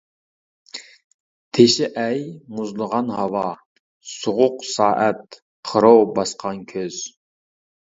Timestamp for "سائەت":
4.71-5.41